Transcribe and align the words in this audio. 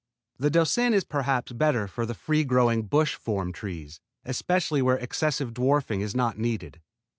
The 0.39 0.49
Doucin 0.49 0.95
is 0.95 1.03
perhaps 1.03 1.51
better 1.51 1.87
for 1.87 2.07
the 2.07 2.15
free 2.15 2.43
growing 2.43 2.87
bush 2.87 3.13
form 3.13 3.53
trees, 3.53 3.99
especially 4.25 4.81
where 4.81 4.97
excessive 4.97 5.53
dwarfing 5.53 6.01
is 6.01 6.15
not 6.15 6.39
needed. 6.39 6.81